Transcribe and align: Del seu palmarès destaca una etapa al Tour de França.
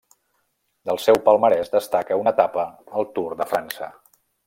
Del 0.91 1.01
seu 1.03 1.19
palmarès 1.27 1.71
destaca 1.75 2.19
una 2.25 2.35
etapa 2.39 2.67
al 2.95 3.11
Tour 3.19 3.41
de 3.45 3.51
França. 3.55 3.97